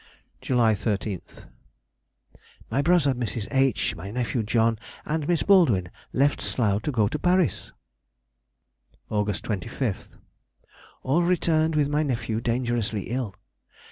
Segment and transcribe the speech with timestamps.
[0.41, 3.47] July 13th.—My brother, Mrs.
[3.51, 7.71] H., my nephew John, and Miss Baldwin left Slough to go to Paris.
[9.11, 13.35] August 25th.—All returned with my nephew dangerously ill.